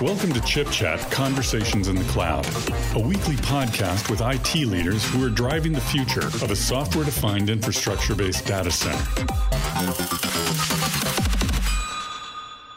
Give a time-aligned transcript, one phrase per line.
[0.00, 2.46] Welcome to Chip Chat Conversations in the Cloud,
[2.94, 7.50] a weekly podcast with IT leaders who are driving the future of a software defined
[7.50, 10.19] infrastructure based data center.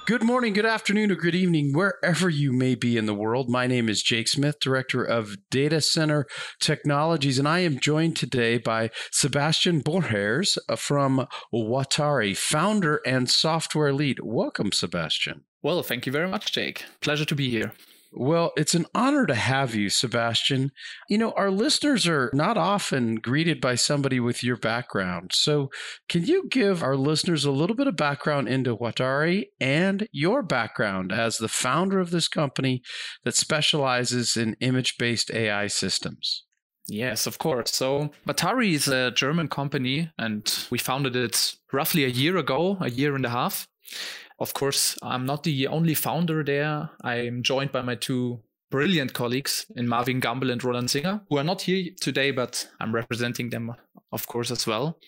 [0.05, 3.49] Good morning, good afternoon, or good evening, wherever you may be in the world.
[3.49, 6.27] My name is Jake Smith, Director of Data Center
[6.59, 13.93] Technologies, and I am joined today by Sebastian Borgers uh, from Watari, founder and software
[13.93, 14.19] lead.
[14.21, 15.45] Welcome, Sebastian.
[15.61, 16.83] Well, thank you very much, Jake.
[16.99, 17.71] Pleasure to be here.
[18.15, 20.71] Well, it's an honor to have you, Sebastian.
[21.09, 25.31] You know, our listeners are not often greeted by somebody with your background.
[25.33, 25.71] So,
[26.07, 31.11] can you give our listeners a little bit of background into Watari and your background
[31.11, 32.83] as the founder of this company
[33.23, 36.43] that specializes in image based AI systems?
[36.87, 37.73] Yes, of course.
[37.73, 42.89] So, Watari is a German company, and we founded it roughly a year ago, a
[42.89, 43.67] year and a half.
[44.39, 46.89] Of course, I'm not the only founder there.
[47.01, 51.43] I'm joined by my two brilliant colleagues in Marvin Gamble and Roland Singer, who are
[51.43, 53.73] not here today, but I'm representing them,
[54.11, 54.99] of course, as well.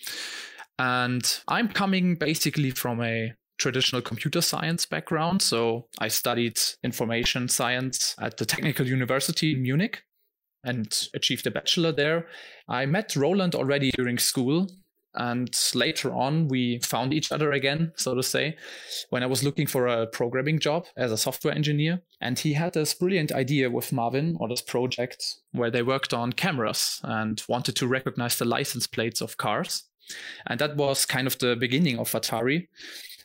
[0.79, 5.41] And I'm coming basically from a traditional computer science background.
[5.41, 10.03] So I studied information science at the Technical University in Munich
[10.65, 12.27] and achieved a bachelor there.
[12.67, 14.67] I met Roland already during school
[15.15, 18.57] and later on, we found each other again, so to say,
[19.09, 22.01] when I was looking for a programming job as a software engineer.
[22.19, 26.33] And he had this brilliant idea with Marvin or this project where they worked on
[26.33, 29.83] cameras and wanted to recognize the license plates of cars.
[30.47, 32.67] And that was kind of the beginning of Watari.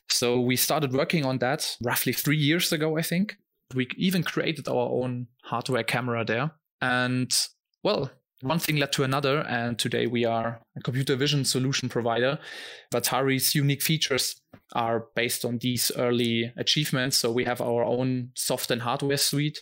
[0.08, 3.36] So we started working on that roughly three years ago, I think.
[3.75, 6.52] We even created our own hardware camera there.
[6.81, 7.34] And
[7.83, 8.11] well,
[8.42, 12.39] one thing led to another, and today we are a computer vision solution provider.
[12.92, 14.41] Watari's unique features
[14.75, 17.19] are based on these early achievements.
[17.19, 19.60] So we have our own soft and hardware suite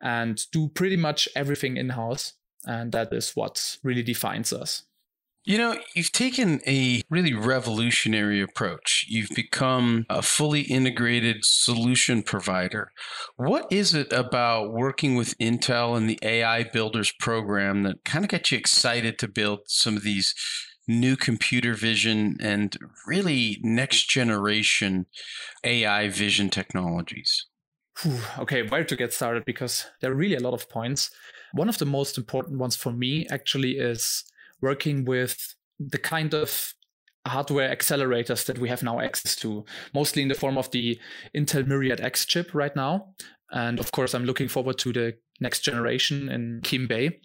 [0.00, 2.34] and do pretty much everything in house.
[2.66, 4.84] And that is what really defines us.
[5.46, 9.04] You know, you've taken a really revolutionary approach.
[9.10, 12.90] You've become a fully integrated solution provider.
[13.36, 18.30] What is it about working with Intel and the AI Builders program that kind of
[18.30, 20.34] got you excited to build some of these
[20.88, 25.04] new computer vision and really next generation
[25.62, 27.44] AI vision technologies?
[28.38, 29.44] Okay, where to get started?
[29.44, 31.10] Because there are really a lot of points.
[31.52, 34.24] One of the most important ones for me actually is
[34.64, 36.74] working with the kind of
[37.26, 39.64] hardware accelerators that we have now access to,
[39.94, 40.98] mostly in the form of the
[41.36, 43.14] Intel Myriad X chip right now.
[43.50, 47.20] And of course, I'm looking forward to the next generation in Keem Bay.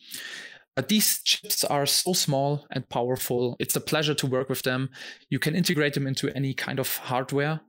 [0.75, 3.55] But these chips are so small and powerful.
[3.59, 4.89] It's a pleasure to work with them.
[5.29, 7.61] You can integrate them into any kind of hardware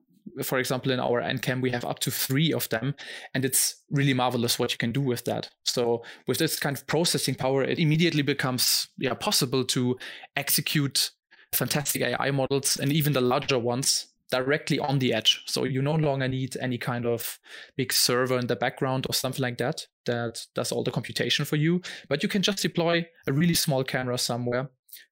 [0.43, 2.95] for example, in our NCAM, we have up to three of them,
[3.35, 5.51] and it's really marvelous what you can do with that.
[5.65, 9.99] So, with this kind of processing power, it immediately becomes yeah possible to
[10.37, 11.11] execute
[11.53, 15.43] fantastic AI models and even the larger ones directly on the edge.
[15.47, 17.39] So you no longer need any kind of
[17.77, 21.57] big server in the background or something like that that does all the computation for
[21.57, 24.71] you, but you can just deploy a really small camera somewhere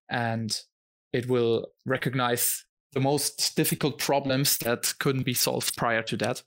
[0.09, 0.63] and
[1.13, 2.65] it will recognize
[2.99, 6.43] the most difficult problems that couldn't be solved prior to that.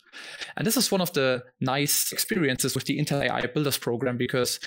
[0.57, 4.59] And this is one of the nice experiences with the Intel AI Builders program because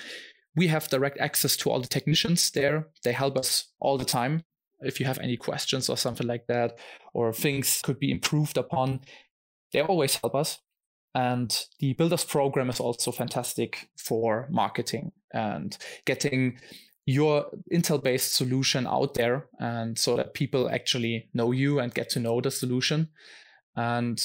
[0.55, 2.87] we have direct access to all the technicians there.
[3.03, 4.43] They help us all the time.
[4.79, 6.79] If you have any questions or something like that,
[7.13, 9.01] or things could be improved upon,
[9.71, 10.59] they always help us.
[11.13, 16.57] And the Builders program is also fantastic for marketing and getting
[17.05, 22.09] your Intel based solution out there and so that people actually know you and get
[22.09, 23.09] to know the solution.
[23.75, 24.19] And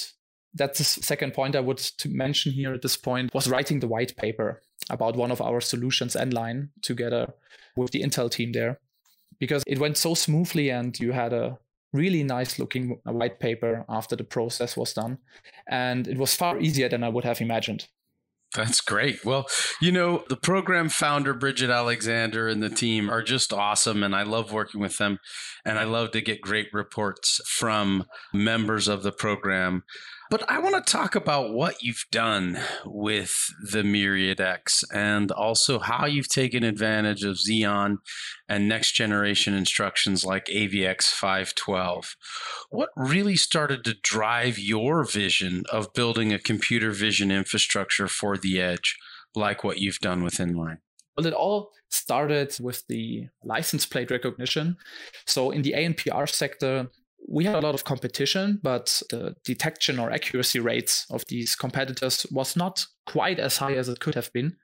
[0.55, 3.89] that's the second point I would to mention here at this point was writing the
[3.89, 7.35] white paper about one of our solutions N-Line together
[7.77, 8.81] with the Intel team there
[9.39, 11.59] because it went so smoothly and you had a
[11.93, 15.19] really nice looking white paper after the process was done
[15.69, 17.89] and it was far easier than I would have imagined.
[18.55, 19.25] That's great.
[19.25, 19.47] Well,
[19.81, 24.03] you know, the program founder, Bridget Alexander, and the team are just awesome.
[24.03, 25.21] And I love working with them.
[25.65, 29.85] And I love to get great reports from members of the program
[30.31, 33.35] but I want to talk about what you've done with
[33.73, 37.97] the Myriad X and also how you've taken advantage of Xeon
[38.49, 42.15] and next generation instructions like AVX 512.
[42.71, 48.61] What really started to drive your vision of building a computer vision infrastructure for the
[48.61, 48.97] edge,
[49.35, 50.79] like what you've done with Inline?
[51.17, 54.77] Well, it all started with the license plate recognition.
[55.27, 56.89] So in the ANPR sector,
[57.29, 62.27] we had a lot of competition, but the detection or accuracy rates of these competitors
[62.31, 64.57] was not quite as high as it could have been.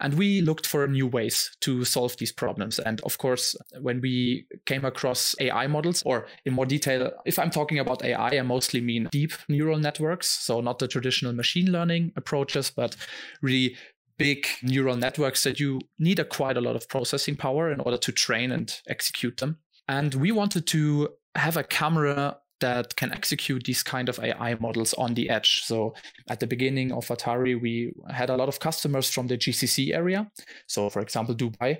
[0.00, 2.78] And we looked for new ways to solve these problems.
[2.78, 7.50] And of course, when we came across AI models, or in more detail, if I'm
[7.50, 10.28] talking about AI, I mostly mean deep neural networks.
[10.28, 12.96] So not the traditional machine learning approaches, but
[13.42, 13.76] really
[14.18, 17.98] big neural networks that you need a quite a lot of processing power in order
[17.98, 19.58] to train and execute them.
[19.88, 24.94] And we wanted to have a camera that can execute these kind of AI models
[24.94, 25.62] on the edge.
[25.64, 25.94] So
[26.30, 30.30] at the beginning of Watari, we had a lot of customers from the GCC area.
[30.66, 31.78] So for example, Dubai.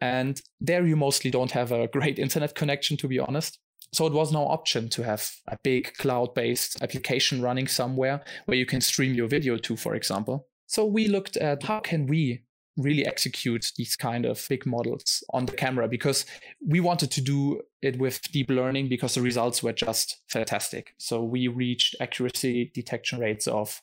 [0.00, 3.58] And there you mostly don't have a great internet connection, to be honest.
[3.92, 8.58] So it was no option to have a big cloud based application running somewhere where
[8.58, 10.48] you can stream your video to, for example.
[10.66, 12.42] So we looked at how can we
[12.76, 16.26] really execute these kind of big models on the camera because
[16.66, 20.94] we wanted to do it with deep learning because the results were just fantastic.
[20.98, 23.80] So we reached accuracy detection rates of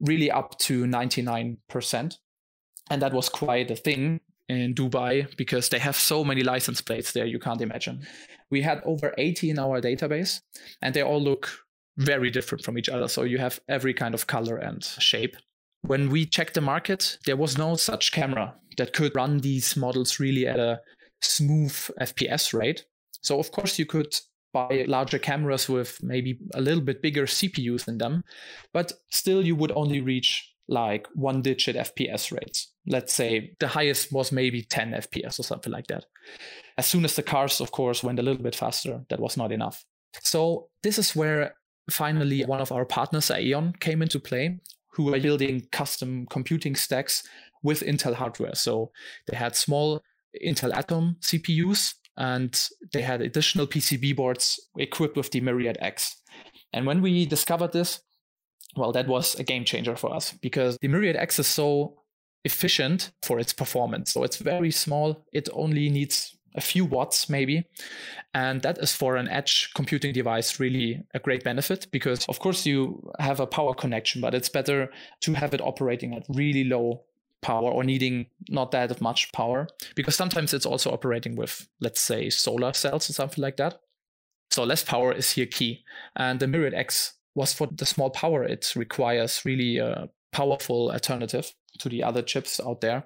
[0.00, 2.18] really up to 99%.
[2.90, 7.12] And that was quite a thing in Dubai because they have so many license plates
[7.12, 8.06] there, you can't imagine.
[8.50, 10.40] We had over 80 in our database,
[10.82, 11.50] and they all look
[11.96, 13.08] very different from each other.
[13.08, 15.36] So you have every kind of color and shape.
[15.82, 20.20] When we checked the market, there was no such camera that could run these models
[20.20, 20.80] really at a
[21.20, 22.84] smooth FPS rate.
[23.20, 24.16] So, of course, you could
[24.52, 28.22] buy larger cameras with maybe a little bit bigger CPUs in them,
[28.72, 32.72] but still you would only reach like one digit FPS rates.
[32.86, 36.04] Let's say the highest was maybe 10 FPS or something like that.
[36.78, 39.52] As soon as the cars, of course, went a little bit faster, that was not
[39.52, 39.84] enough.
[40.20, 41.54] So, this is where
[41.90, 44.60] finally one of our partners, AAEON, came into play
[44.92, 47.22] who are building custom computing stacks
[47.62, 48.54] with Intel hardware.
[48.54, 48.90] So
[49.26, 50.02] they had small
[50.44, 56.16] Intel Atom CPUs and they had additional PCB boards equipped with the Myriad X.
[56.72, 58.00] And when we discovered this,
[58.76, 61.98] well, that was a game changer for us because the Myriad X is so
[62.44, 64.12] efficient for its performance.
[64.12, 65.24] So it's very small.
[65.32, 67.64] It only needs a few watts maybe.
[68.34, 72.64] And that is for an edge computing device really a great benefit because, of course,
[72.64, 74.90] you have a power connection, but it's better
[75.20, 77.04] to have it operating at really low
[77.42, 82.30] power or needing not that much power because sometimes it's also operating with, let's say,
[82.30, 83.80] solar cells or something like that.
[84.50, 85.84] So less power is here key.
[86.16, 91.52] And the Myriad X was for the small power it requires really a powerful alternative
[91.78, 93.04] to the other chips out there.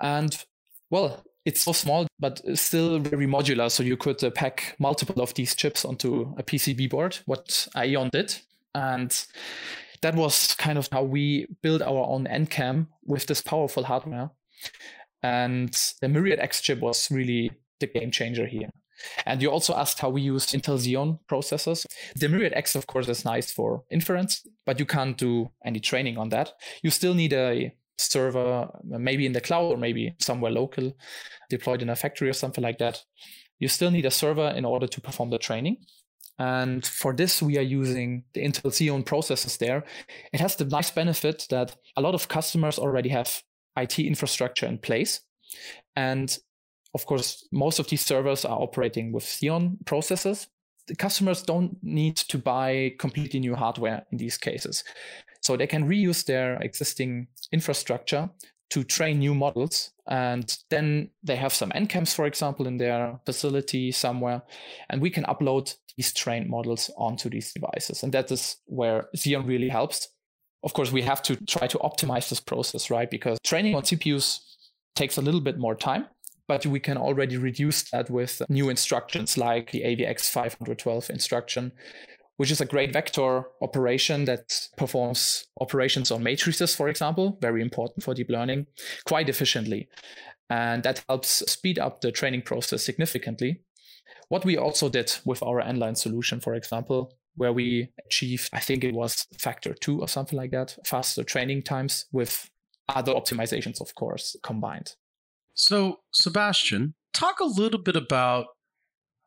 [0.00, 0.36] And
[0.90, 3.70] well, it's so small, but still very modular.
[3.70, 8.10] So you could uh, pack multiple of these chips onto a PCB board, what AAEON
[8.10, 8.36] did.
[8.74, 9.26] And
[10.02, 14.30] that was kind of how we built our own NCAM with this powerful hardware.
[15.22, 17.50] And the Myriad X chip was really
[17.80, 18.70] the game changer here.
[19.26, 21.84] And you also asked how we use Intel Xeon processors.
[22.16, 26.16] The Myriad X, of course, is nice for inference, but you can't do any training
[26.16, 26.52] on that.
[26.82, 30.96] You still need a server, maybe in the cloud or maybe somewhere local,
[31.50, 33.02] deployed in a factory or something like that.
[33.58, 35.78] You still need a server in order to perform the training.
[36.38, 39.84] And for this, we are using the Intel Xeon processors there.
[40.32, 43.42] It has the nice benefit that a lot of customers already have
[43.76, 45.20] IT infrastructure in place.
[45.94, 46.36] And
[46.94, 50.48] of course, most of these servers are operating with Xeon processors.
[50.86, 54.84] The customers don't need to buy completely new hardware in these cases.
[55.44, 58.30] So they can reuse their existing infrastructure
[58.70, 59.92] to train new models.
[60.08, 64.42] And then they have some NCAMs, for example, in their facility somewhere.
[64.88, 68.02] And we can upload these trained models onto these devices.
[68.02, 70.08] And that is where Xeon really helps.
[70.62, 73.10] Of course, we have to try to optimize this process, right?
[73.10, 74.40] Because training on CPUs
[74.96, 76.06] takes a little bit more time
[76.46, 81.72] but we can already reduce that with new instructions like the AVX 512 instruction,
[82.36, 88.02] which is a great vector operation that performs operations on matrices, for example, very important
[88.02, 88.66] for deep learning,
[89.06, 89.88] quite efficiently.
[90.50, 93.60] And that helps speed up the training process significantly.
[94.28, 98.84] What we also did with our Nline solution, for example, where we achieved, I think
[98.84, 102.48] it was factor two or something like that, faster training times with
[102.88, 104.94] other optimizations, of course, combined.
[105.54, 108.46] So, Sebastian, talk a little bit about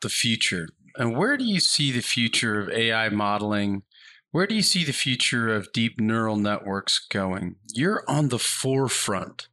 [0.02, 3.84] the future and where do you see the future of AI modeling?
[4.32, 7.56] Where do you see the future of deep neural networks going?
[7.74, 9.48] You're on the forefront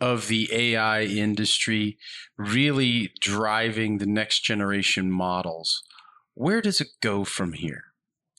[0.00, 1.98] of the AI industry,
[2.36, 5.82] really driving the next generation models.
[6.34, 7.84] Where does it go from here?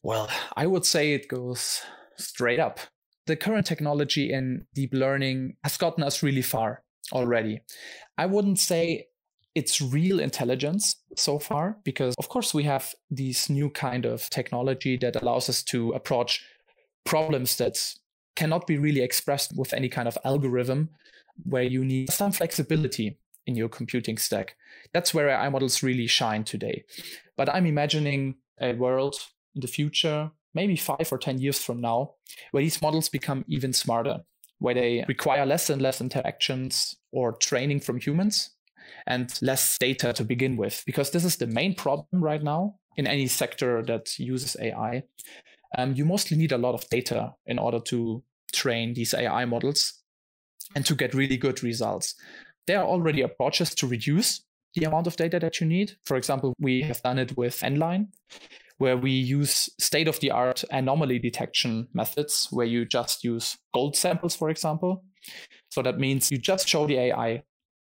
[0.03, 1.81] Well, I would say it goes
[2.17, 2.79] straight up.
[3.25, 7.61] The current technology in deep learning has gotten us really far already.
[8.17, 9.07] I wouldn't say
[9.55, 14.95] it's real intelligence so far because of course we have these new kind of technology
[14.97, 16.45] that allows us to approach
[17.05, 17.77] problems that
[18.35, 20.89] cannot be really expressed with any kind of algorithm
[21.43, 24.55] where you need some flexibility in your computing stack.
[24.93, 26.83] That's where AI models really shine today.
[27.35, 29.15] But I'm imagining a world
[29.55, 32.11] in the future, maybe five or 10 years from now,
[32.51, 34.19] where these models become even smarter,
[34.59, 38.51] where they require less and less interactions or training from humans
[39.07, 43.07] and less data to begin with, because this is the main problem right now in
[43.07, 45.03] any sector that uses AI.
[45.77, 49.93] Um, you mostly need a lot of data in order to train these AI models
[50.75, 52.15] and to get really good results.
[52.67, 54.43] There are already approaches to reduce
[54.75, 55.93] the amount of data that you need.
[56.05, 58.07] For example, we have done it with Nline,
[58.77, 63.95] where we use state of the art anomaly detection methods, where you just use gold
[63.95, 65.03] samples, for example.
[65.71, 67.43] So that means you just show the AI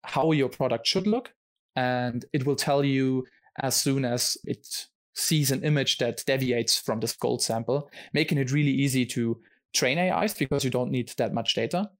[0.04, 1.32] how your product should look,
[1.76, 3.26] and it will tell you
[3.60, 8.52] as soon as it sees an image that deviates from this gold sample, making it
[8.52, 9.40] really easy to
[9.74, 11.90] train AIs because you don't need that much data.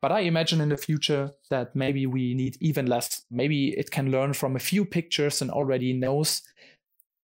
[0.00, 3.22] But I imagine in the future that maybe we need even less.
[3.30, 6.42] Maybe it can learn from a few pictures and already knows,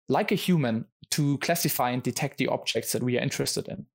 [0.09, 3.85] like a human, to classify and detect the objects that we are interested in.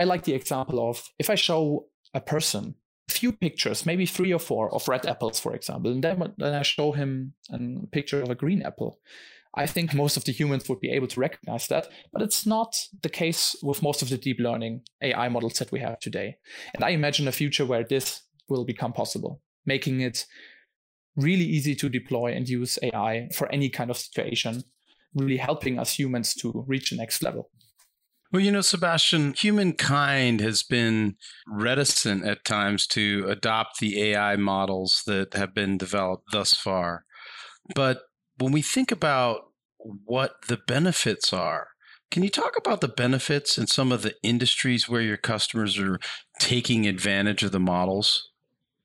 [0.00, 2.74] I like the example of if I show a person
[3.08, 6.62] few pictures, maybe three or four of red apples, for example, and then, then I
[6.62, 9.00] show him a picture of a green apple.
[9.54, 12.74] I think most of the humans would be able to recognize that, but it's not
[13.02, 16.36] the case with most of the deep learning AI models that we have today.
[16.74, 20.24] And I imagine a future where this will become possible, making it
[21.16, 24.62] really easy to deploy and use AI for any kind of situation,
[25.14, 27.50] really helping us humans to reach the next level.
[28.32, 35.02] Well, you know, Sebastian, humankind has been reticent at times to adopt the AI models
[35.06, 37.04] that have been developed thus far.
[37.74, 38.04] But
[38.38, 41.68] when we think about what the benefits are,
[42.10, 45.98] can you talk about the benefits in some of the industries where your customers are
[46.40, 48.31] taking advantage of the models?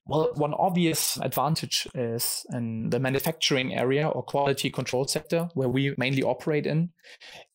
[0.07, 5.93] Well, one obvious advantage is in the manufacturing area or quality control sector, where we
[5.97, 6.91] mainly operate in,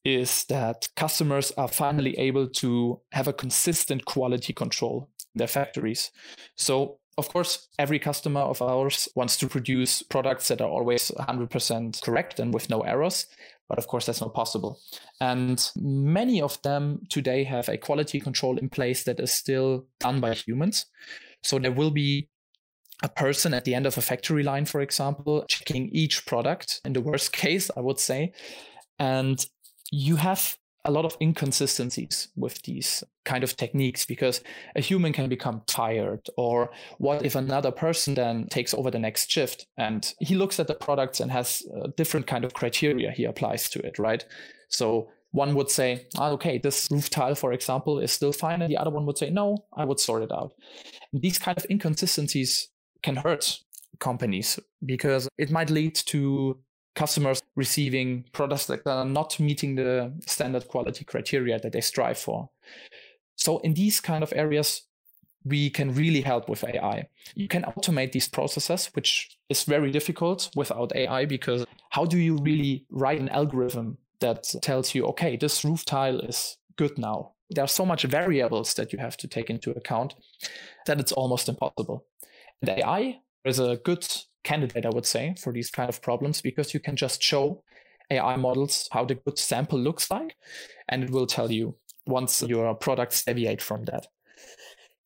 [0.04, 6.10] is that customers are finally able to have a consistent quality control in their factories.
[6.56, 12.02] So of course, every customer of ours wants to produce products that are always 100%
[12.02, 13.26] correct and with no errors.
[13.68, 14.80] But of course, that's not possible.
[15.20, 20.20] And many of them today have a quality control in place that is still done
[20.20, 20.86] by humans.
[21.42, 22.28] So there will be
[23.02, 26.92] a person at the end of a factory line, for example, checking each product in
[26.92, 28.32] the worst case, I would say.
[28.98, 29.44] And
[29.90, 34.42] you have a lot of inconsistencies with these kind of techniques because
[34.74, 39.30] a human can become tired or what if another person then takes over the next
[39.30, 43.24] shift and he looks at the products and has a different kind of criteria he
[43.24, 44.24] applies to it right?
[44.68, 48.60] So one would say oh, okay this roof tile for example is still fine.
[48.60, 50.52] And the other one would say no i would sort it out.
[51.12, 52.68] These kind of inconsistencies
[53.02, 53.60] can hurt
[53.98, 56.58] companies because it might lead to
[56.94, 62.50] customers receiving products that are not meeting the standard quality criteria that they strive for.
[63.36, 64.82] So in these kind of areas,
[65.44, 67.08] we can really help with AI.
[67.34, 72.36] You can automate these processes, which is very difficult without AI because how do you
[72.42, 77.32] really write an algorithm that tells you, okay, this roof tile is good now?
[77.50, 80.14] There are so much variables that you have to take into account
[80.86, 82.04] that it's almost impossible.
[82.62, 84.06] And AI is a good
[84.44, 87.62] candidate, I would say, for these kind of problems because you can just show
[88.10, 90.36] AI models how the good sample looks like,
[90.88, 91.76] and it will tell you
[92.06, 94.06] once your products deviate from that.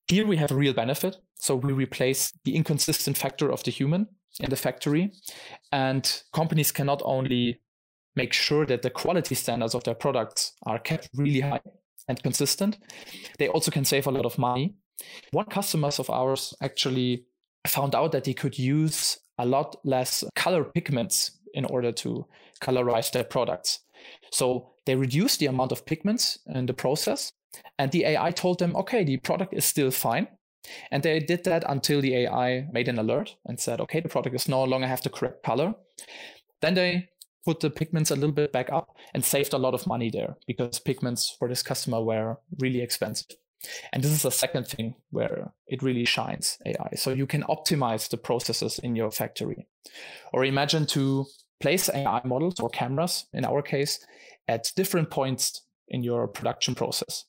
[0.09, 1.17] Here we have a real benefit.
[1.39, 4.07] So we replace the inconsistent factor of the human
[4.41, 5.13] in the factory,
[5.73, 7.61] and companies can not only
[8.17, 11.61] make sure that the quality standards of their products are kept really high
[12.09, 12.79] and consistent,
[13.39, 14.75] they also can save a lot of money.
[15.33, 17.27] One customers of ours actually
[17.67, 22.27] found out that they could use a lot less color pigments in order to
[22.61, 23.81] colorize their products.
[24.31, 27.33] So they reduced the amount of pigments in the process,
[27.79, 30.29] and the AI told them, okay, the product is still fine.
[30.91, 34.35] And they did that until the AI made an alert and said, okay, the product
[34.35, 35.75] is no longer have the correct color.
[36.61, 37.09] Then they
[37.45, 40.37] put the pigments a little bit back up and saved a lot of money there
[40.47, 43.37] because pigments for this customer were really expensive.
[43.93, 46.91] And this is a second thing where it really shines AI.
[46.97, 49.67] So you can optimize the processes in your factory.
[50.33, 51.27] Or imagine to
[51.61, 54.05] place AI models or cameras, in our case,
[54.49, 57.25] at different points in your production process.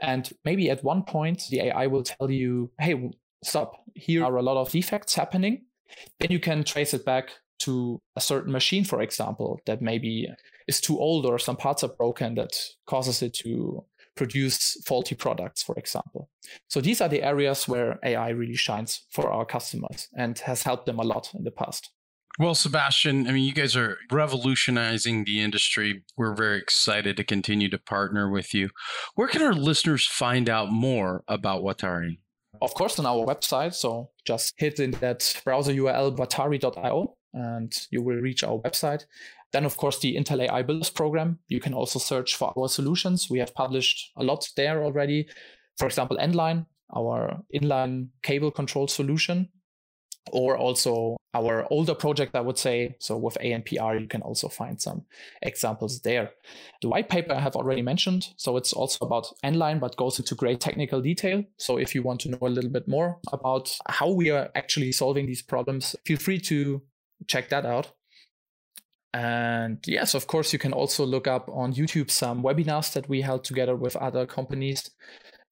[0.00, 3.10] And maybe at one point, the AI will tell you, hey,
[3.42, 5.64] stop, here are a lot of defects happening.
[6.20, 7.30] Then you can trace it back
[7.60, 10.28] to a certain machine, for example, that maybe
[10.68, 12.52] is too old or some parts are broken that
[12.86, 13.84] causes it to
[14.16, 16.30] produce faulty products, for example.
[16.68, 20.86] So these are the areas where AI really shines for our customers and has helped
[20.86, 21.90] them a lot in the past.
[22.38, 26.02] Well, Sebastian, I mean, you guys are revolutionizing the industry.
[26.18, 28.68] We're very excited to continue to partner with you.
[29.14, 32.18] Where can our listeners find out more about Watari?
[32.60, 33.74] Of course, on our website.
[33.74, 39.04] So just hit in that browser URL watari.io and you will reach our website.
[39.52, 41.38] Then, of course, the Intel AI Builders program.
[41.48, 43.28] You can also search for our solutions.
[43.30, 45.28] We have published a lot there already.
[45.78, 49.48] For example, Endline, our inline cable control solution,
[50.32, 52.96] or also our older project, I would say.
[52.98, 55.04] So with ANPR, you can also find some
[55.42, 56.30] examples there.
[56.82, 58.28] The white paper I have already mentioned.
[58.36, 61.44] So it's also about Endline, but goes into great technical detail.
[61.58, 64.92] So if you want to know a little bit more about how we are actually
[64.92, 66.82] solving these problems, feel free to
[67.26, 67.92] check that out.
[69.16, 73.22] And yes, of course, you can also look up on YouTube some webinars that we
[73.22, 74.90] held together with other companies.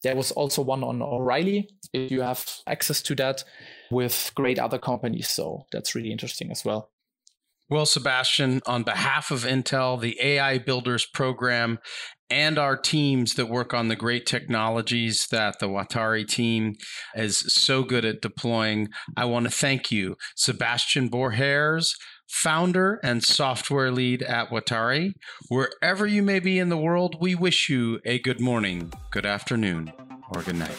[0.03, 3.43] There was also one on O'Reilly, if you have access to that,
[3.91, 5.31] with great other companies.
[5.31, 6.91] So that's really interesting as well.
[7.71, 11.79] Well, Sebastian, on behalf of Intel, the AI Builders program,
[12.29, 16.75] and our teams that work on the great technologies that the Watari team
[17.15, 21.95] is so good at deploying, I want to thank you, Sebastian Borgers,
[22.29, 25.15] founder and software lead at Watari.
[25.49, 29.93] Wherever you may be in the world, we wish you a good morning, good afternoon,
[30.35, 30.77] or good night.